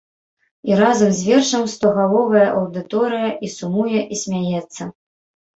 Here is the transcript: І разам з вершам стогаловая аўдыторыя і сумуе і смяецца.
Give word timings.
І 0.69 0.79
разам 0.79 1.11
з 1.17 1.21
вершам 1.31 1.67
стогаловая 1.73 2.47
аўдыторыя 2.61 3.29
і 3.49 3.51
сумуе 3.59 4.01
і 4.17 4.21
смяецца. 4.23 4.83